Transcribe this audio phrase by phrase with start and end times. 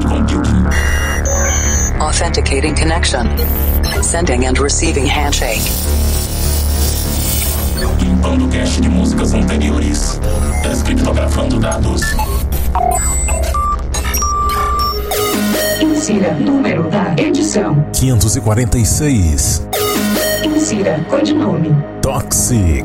[0.00, 0.66] cloud computing.
[2.00, 3.26] Authenticating connection.
[4.02, 5.62] Sending and receiving handshake.
[8.00, 10.20] Limpando cache de músicas anteriores.
[10.62, 12.02] Descriptografando dados.
[15.80, 17.84] Insira número da edição.
[17.92, 19.68] 546.
[20.44, 21.74] Insira codinome.
[22.02, 22.84] Toxic.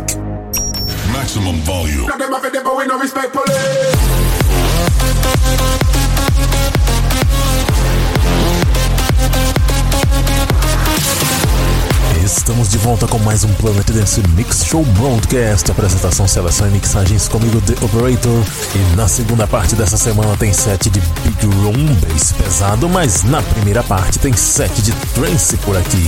[1.12, 2.08] Maximum volume.
[12.36, 15.70] Estamos de volta com mais um Planet Dance Mix Show Broadcast.
[15.70, 18.44] Apresentação, seleção e mixagens comigo, The Operator.
[18.76, 23.42] E na segunda parte dessa semana tem set de Big Room Bass pesado, mas na
[23.42, 26.06] primeira parte tem set de trance por aqui.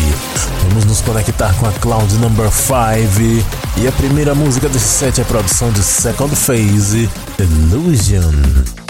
[0.67, 3.45] Vamos nos conectar com a Cloud Number 5.
[3.77, 8.84] E a primeira música desse set é a produção de Second Phase, Illusion.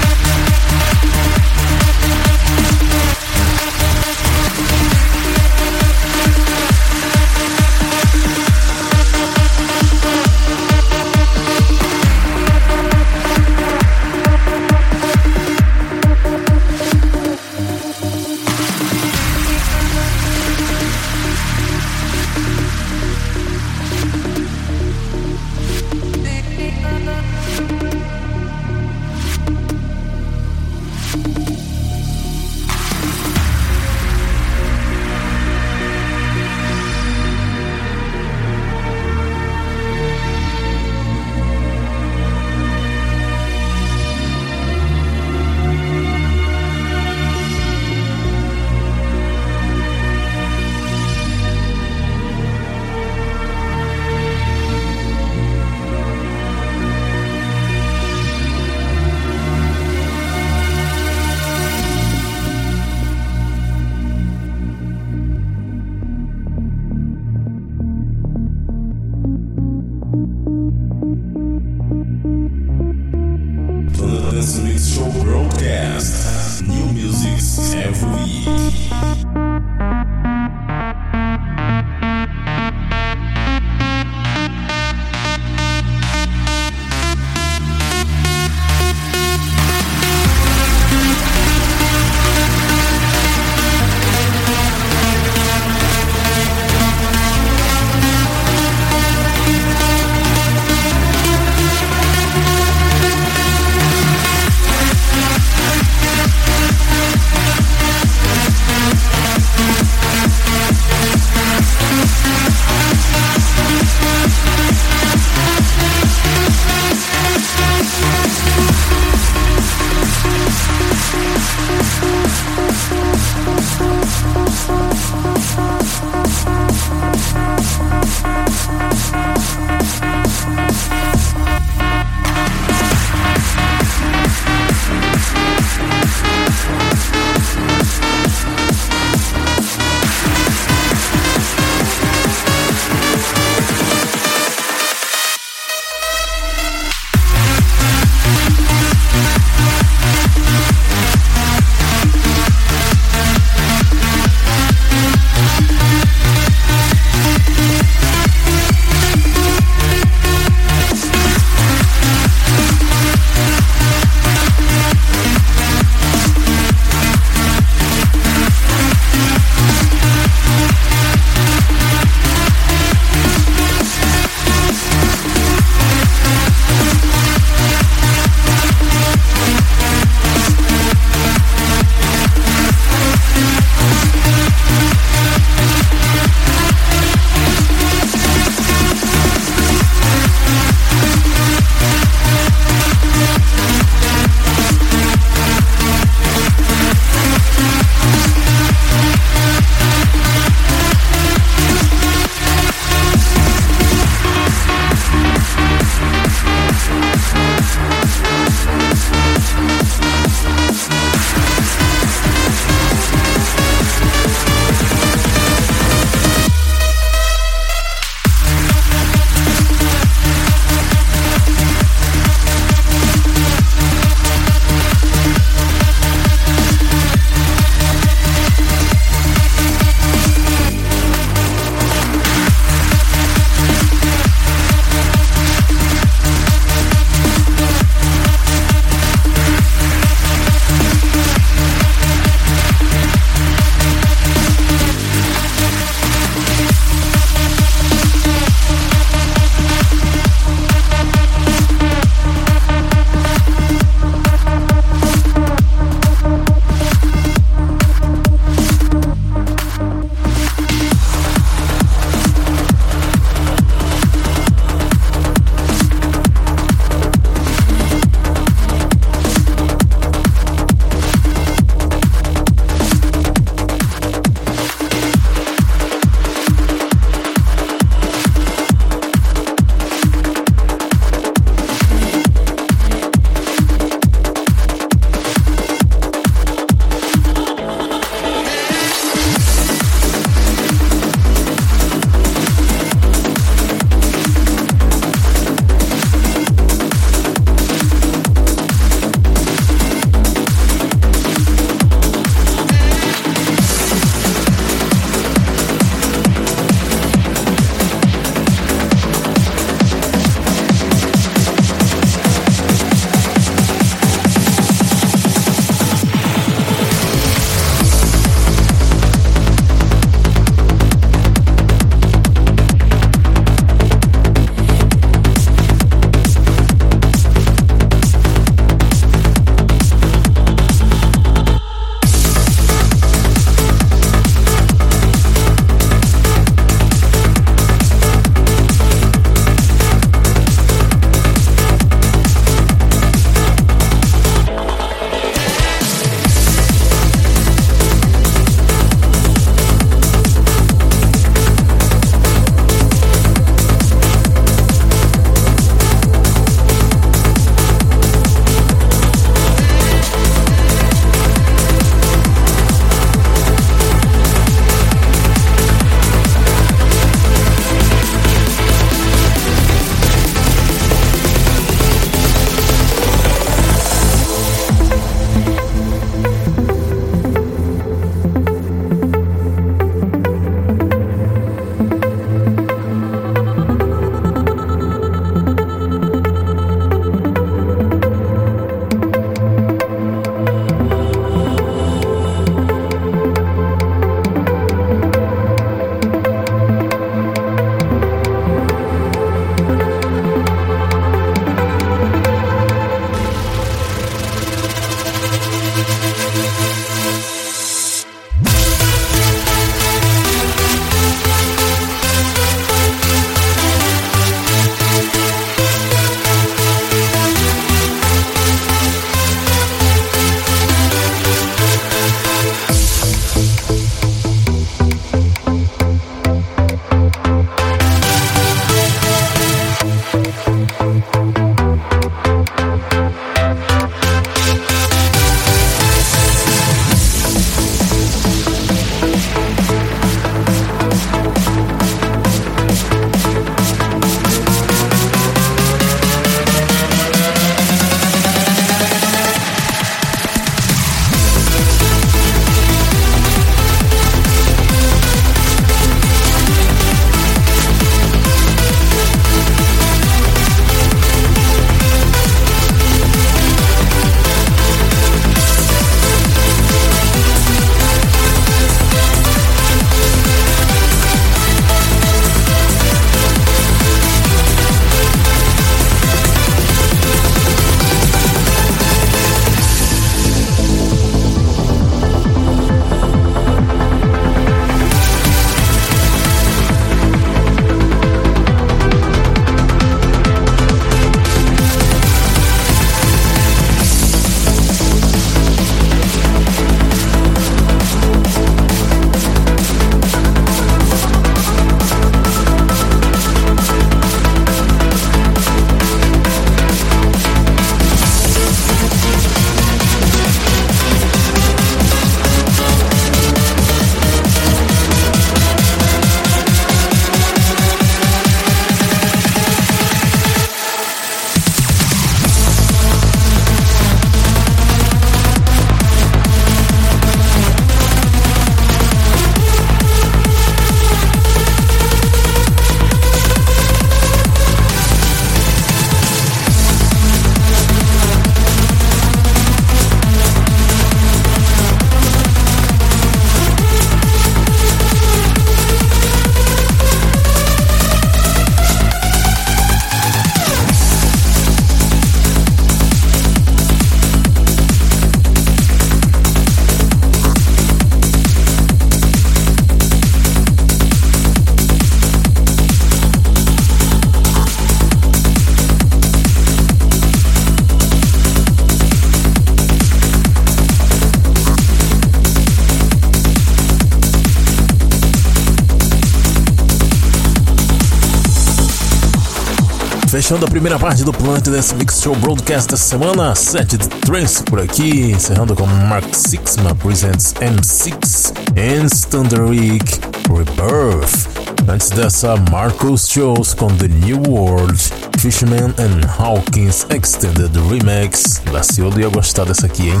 [580.08, 584.42] Fechando a primeira parte do Planet Dance Mix Show Broadcast dessa semana, set de trance
[584.42, 591.28] por aqui, encerrando com Mark Sixma Presents M6 and Week Rebirth.
[591.68, 594.82] Antes dessa, Marcos Shows com The New World,
[595.18, 598.40] Fisherman and Hawkins Extended Remix.
[598.50, 600.00] Laciolo ia gostar dessa aqui, hein?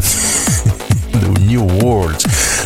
[1.20, 2.16] do New World.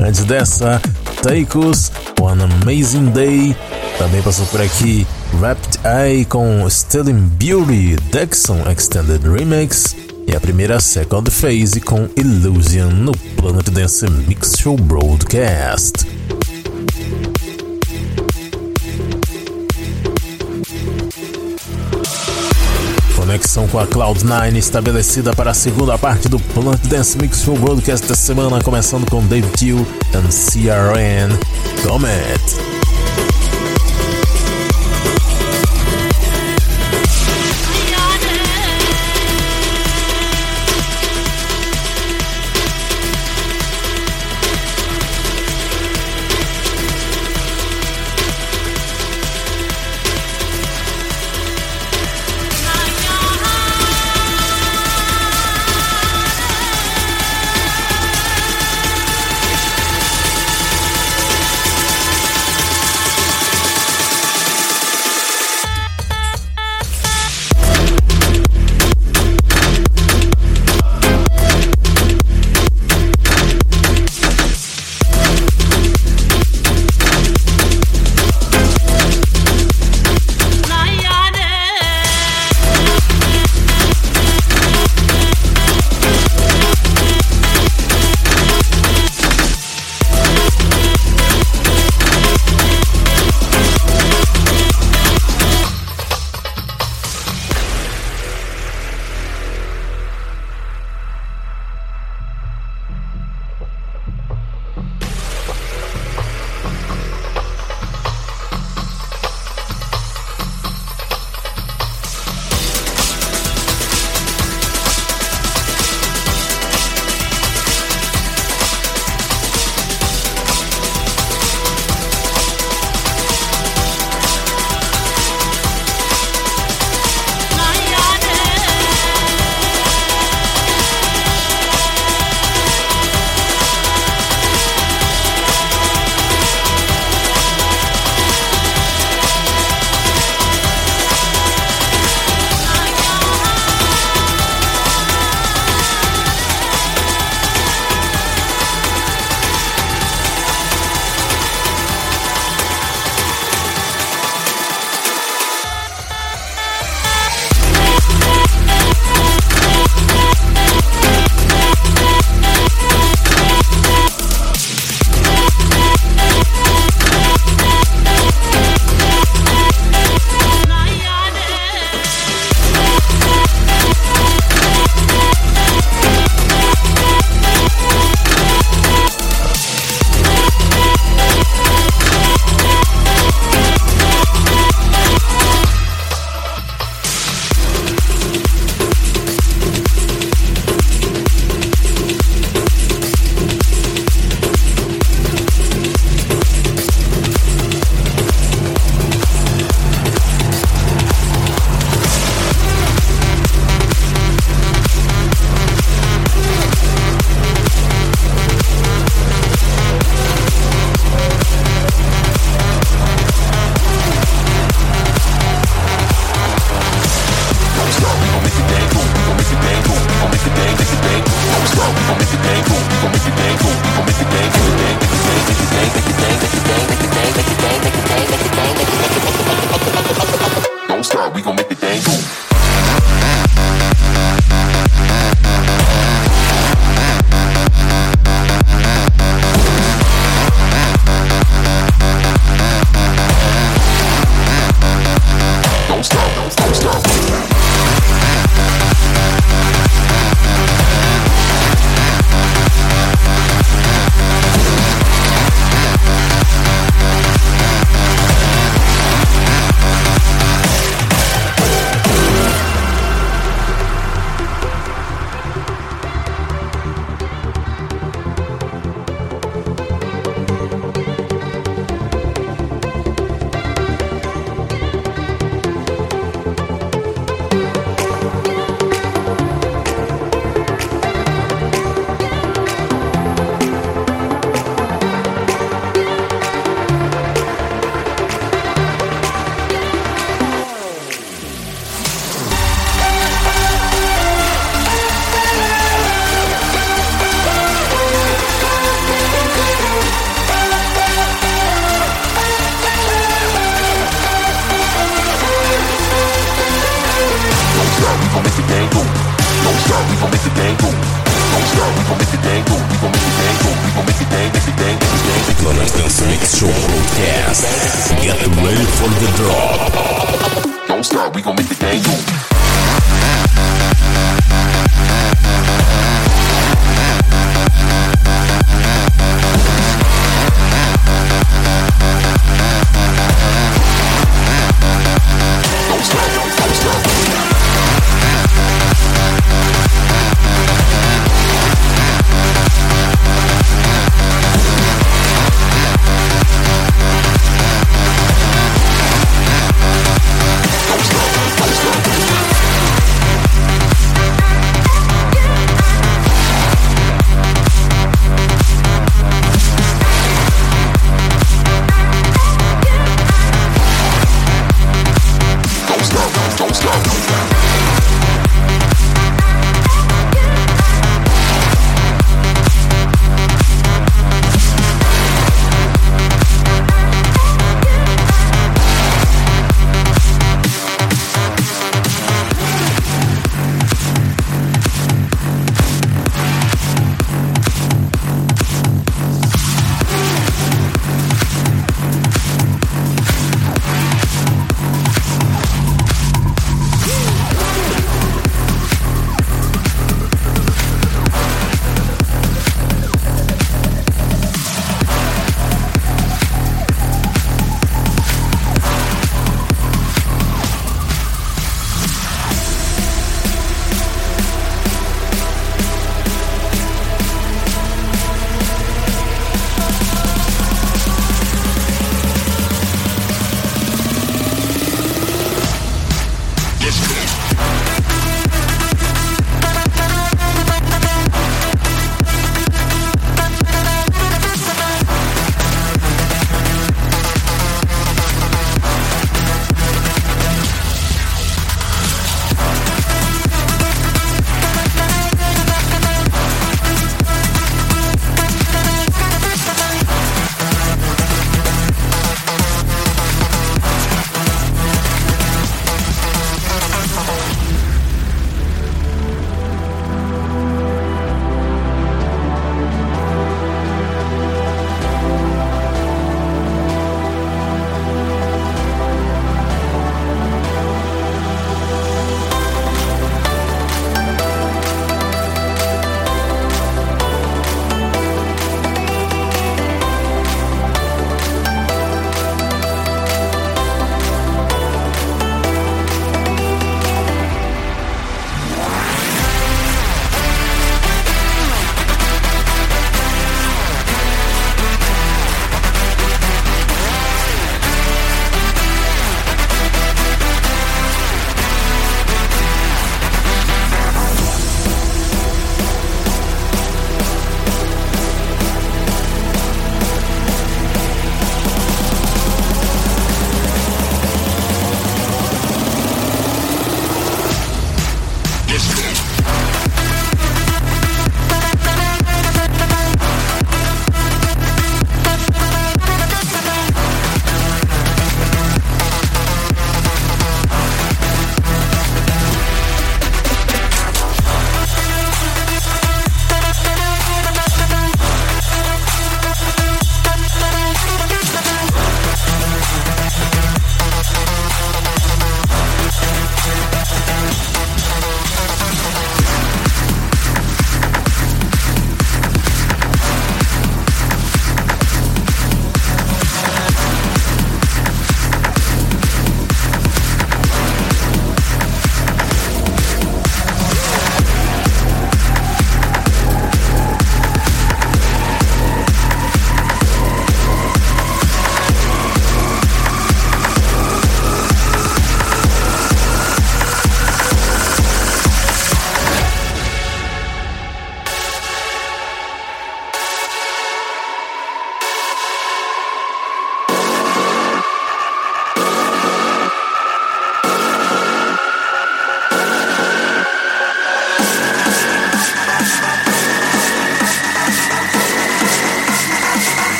[0.00, 0.80] Antes dessa,
[1.20, 3.56] Taikos, One Amazing Day.
[3.98, 10.80] Também passou por aqui Wrapped Eye com Stelling Beauty Dexon Extended Remix e a primeira
[10.80, 16.06] Second Phase com Illusion no Planet Dance Mix Show Broadcast.
[23.16, 28.06] Conexão com a Cloud9 estabelecida para a segunda parte do Planet Dance Mix Show Broadcast
[28.06, 29.78] da semana, começando com Dave Teal
[30.14, 31.36] and CRN
[31.86, 32.73] Comet.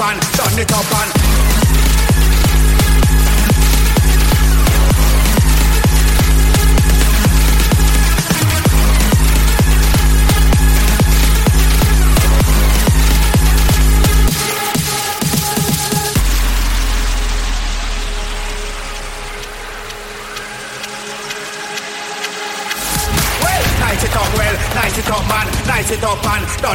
[0.00, 1.25] And turn it up and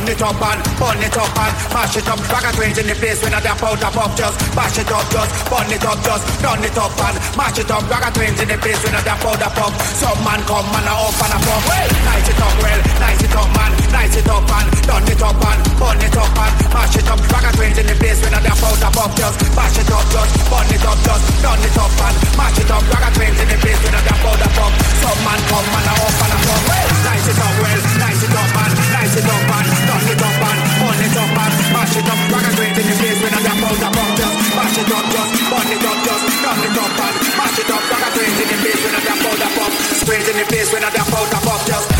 [0.01, 2.87] done it up, man, burn it up, man, mash it up, rock a twins in
[2.89, 5.85] the place when I dap out of up, just mash it up, just burn it
[5.85, 8.81] up, just done it up, man, mash it up, rock a twins in the place
[8.81, 9.73] when I dap out of up.
[9.93, 13.21] Some man come man a up and a pop, well, nice it up, well, nice
[13.21, 16.51] it up, man, nice it up, man, done it up, man, burn it up, man,
[16.73, 19.11] mash it up, rock a twins in the place when I dap out of up,
[19.13, 22.71] just mash it up, just burn it up, just done it up, man, mash it
[22.73, 24.73] up, rock a twins in the place when I dap out of up.
[24.97, 28.23] Some man come man a up and a pop, well, nice it up, well, nice
[28.25, 28.80] it up, man,
[29.11, 32.19] nice it up, man, done it up, man, burn it up, man, mash it up,
[32.31, 34.91] rock a twins in the place when I dap out of up, just mash it
[34.91, 38.09] up, just burn it up, just done it up, man, mash it up, rock a
[38.15, 40.83] twins in the place when I dap out of up, straight in the face when
[40.83, 41.91] I dap out of up, just.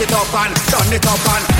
[0.00, 1.59] It up and done it up and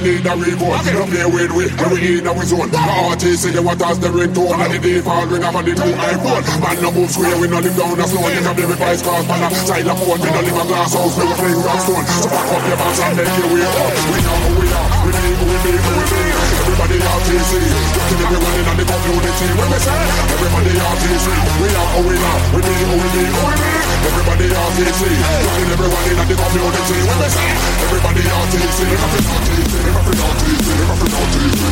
[0.00, 0.80] need a reward.
[0.80, 0.92] Okay.
[0.92, 2.70] Don't play with we, when we in our zone.
[2.70, 5.74] The artist say they want us the ringtone, and the default ring up on the
[5.74, 6.42] new iPhone.
[6.60, 8.28] Man no move square, we no live down a slow.
[8.28, 10.20] You can with vice cars, man a phone.
[10.20, 12.06] We no live a glass house, we fling rock stone.
[12.06, 13.94] So pack up your bags and make your way up.
[14.10, 16.59] We know who we are, we be who we be, who we be.
[16.90, 17.54] Everybody RTC,
[17.94, 19.46] looking everyone in the community.
[19.54, 19.94] When we say,
[20.26, 21.26] everybody RTC,
[21.62, 23.70] we are who we are, we be who we be, who we be.
[24.10, 26.98] Everybody RTC, looking everyone in the community.
[27.06, 27.46] When we say,
[27.86, 31.70] everybody RTC, everybody RTC, everybody RTC.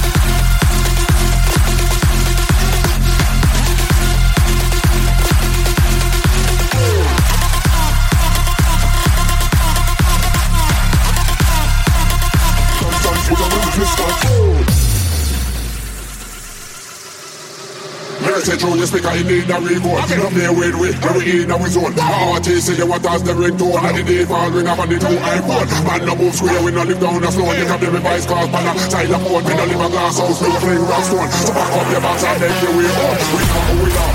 [18.49, 20.01] Say true, you speak, I need a remote.
[20.09, 20.17] Okay.
[20.17, 21.93] Don't play with we, when we in our zone.
[21.99, 25.05] Artists say they want us the ringtone, and the default ring up on the two
[25.05, 25.67] iPhone.
[25.85, 27.53] Man, no move square, we no live down the slow.
[27.53, 29.43] You can play with vice cars, pan side of phone.
[29.45, 31.29] We no live a glass house, we fling rock stone.
[31.29, 33.17] So back up your box and make your way home.
[33.37, 34.08] We who we are,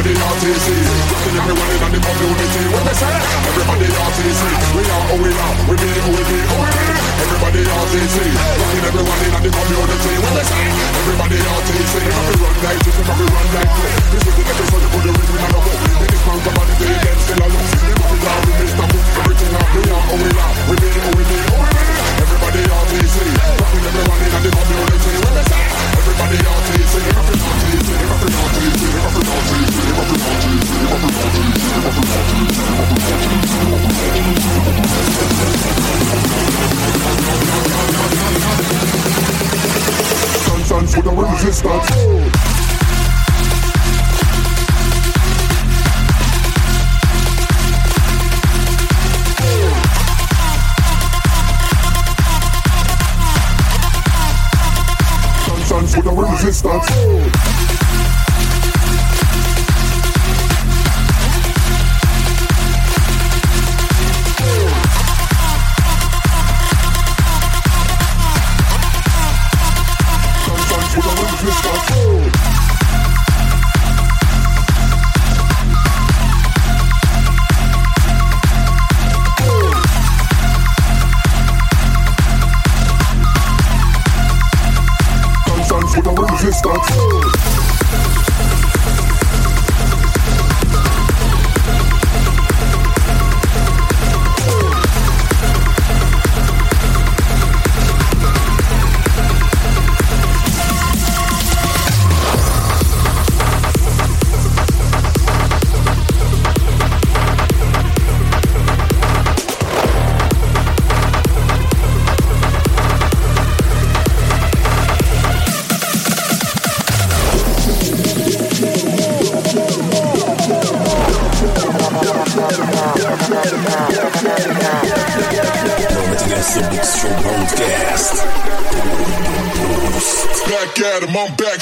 [0.00, 0.66] Everybody RTC,
[1.12, 2.62] rocking everyone in the community.
[2.72, 3.12] What they say?
[3.52, 4.42] Everybody RTC,
[4.72, 6.88] we are who we are, we be who we be, who we be.
[7.20, 10.12] Everybody RTC, rocking everyone in the community.
[10.24, 10.64] What they say?
[11.04, 13.92] Everybody RTC fi run like this, never fi run like this.
[14.08, 15.84] This is the episode of the rhythm and the hook.
[16.00, 17.68] The come on the day, then still a look.
[17.84, 18.84] Never fi down, we Mr.
[18.88, 19.04] Book.
[19.20, 20.54] Everything up, we are, oh we are.
[20.64, 22.19] We be, oh we be, oh we be.
[22.50, 23.14] Everybody RTC,
[23.60, 25.14] rocking everyone in the community.
[25.22, 25.62] When they say,
[26.02, 30.70] everybody RTC, never fi RTC, never fi RTC, never fi RTC.
[40.66, 42.69] Sons with the resistance.
[55.96, 57.69] With the resistance.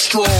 [0.08, 0.37] strong.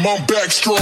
[0.00, 0.78] him, I'm back strong.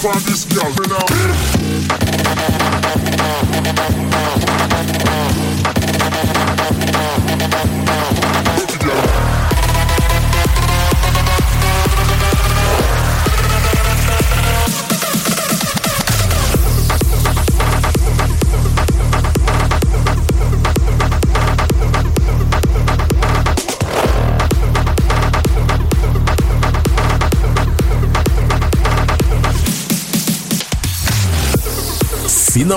[0.00, 0.69] Find this guy.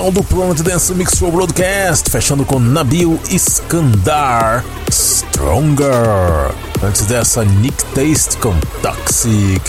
[0.04, 6.52] Final do Planet Dance Mix Show Broadcast, fechando com Nabil Iskandar Stronger.
[6.82, 9.62] Antes dessa, Nick Taste com Toxic,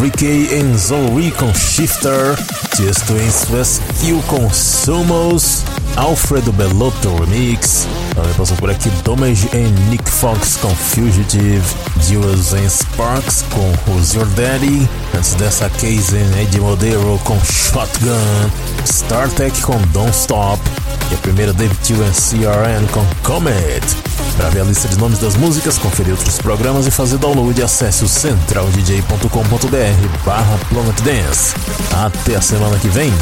[0.00, 2.36] Ricky Enzori com Shifter,
[2.74, 5.64] Tiesto em Swiss Kill com Sumos,
[5.96, 11.62] Alfredo Bellotto Remix, também passou por aqui Domage em Nick Fox com Fugitive,
[12.08, 18.50] Duels em Sparks com Who's Your Daddy, antes dessa Case em Eddie Modero com Shotgun,
[18.88, 20.60] StarTech com Don't Stop
[21.10, 23.82] e a primeira David Tio em CRN com Comet.
[24.36, 28.02] Para ver a lista de nomes das músicas, conferir outros programas e fazer download, acesse
[28.04, 31.54] o centraldj.com.br barra Planet Dance.
[31.92, 33.12] Até a semana que vem!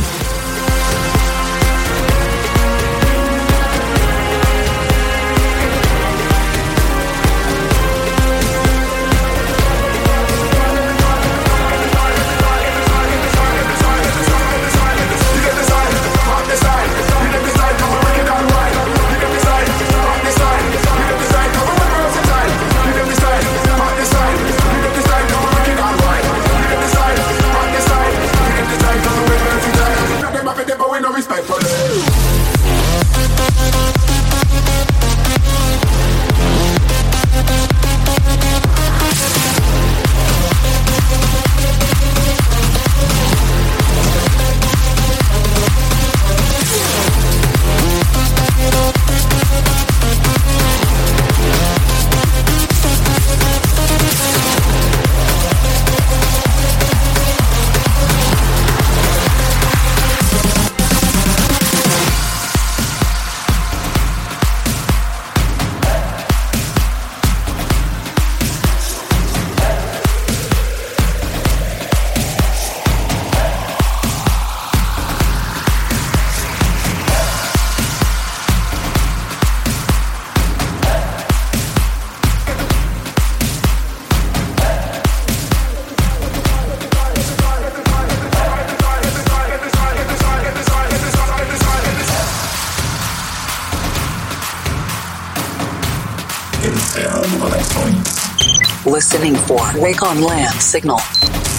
[99.79, 100.99] Wake on Land signal.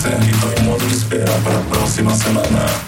[0.02, 2.87] Servidor em modo de espera para a próxima semana.